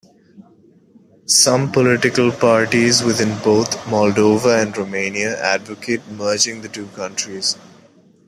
[1.27, 7.55] Some political parties within both Moldova and Romania advocate merging the two countries.